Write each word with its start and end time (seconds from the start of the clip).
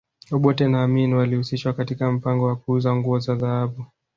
Obote 0.31 0.67
na 0.67 0.83
Amin 0.83 1.13
walihusishwa 1.13 1.73
katika 1.73 2.11
mpango 2.11 2.45
wa 2.45 2.55
kuuza 2.55 2.95
nguo 2.95 3.19
za 3.19 3.35
dhahabu 3.35 3.85